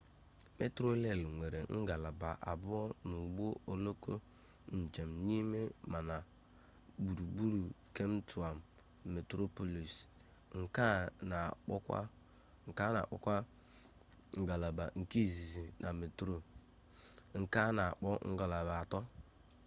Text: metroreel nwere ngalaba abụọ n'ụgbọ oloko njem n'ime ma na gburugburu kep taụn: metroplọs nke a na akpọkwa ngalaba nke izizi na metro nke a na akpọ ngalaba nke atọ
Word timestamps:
metroreel 0.57 1.21
nwere 1.35 1.59
ngalaba 1.81 2.29
abụọ 2.51 2.81
n'ụgbọ 3.09 3.45
oloko 3.71 4.13
njem 4.81 5.11
n'ime 5.25 5.61
ma 5.91 5.99
na 6.09 6.17
gburugburu 7.03 7.63
kep 7.95 8.11
taụn: 8.29 8.55
metroplọs 9.13 9.93
nke 10.61 10.81
a 10.93 10.95
na 11.29 11.37
akpọkwa 13.09 13.35
ngalaba 14.43 14.83
nke 14.99 15.17
izizi 15.27 15.63
na 15.81 15.89
metro 15.99 16.35
nke 17.41 17.59
a 17.67 17.69
na 17.77 17.83
akpọ 17.91 18.09
ngalaba 18.33 18.71
nke 18.77 18.81
atọ 18.83 18.99